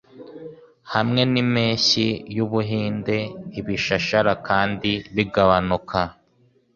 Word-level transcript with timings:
Hamwe 0.93 1.21
nimpeshyi 1.31 2.07
yu 2.35 2.45
Buhinde 2.51 3.17
ibishashara 3.59 4.31
kandi 4.47 4.91
bigabanuka 5.15 5.99